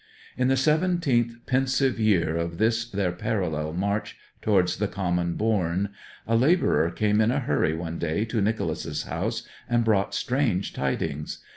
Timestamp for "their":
2.89-3.11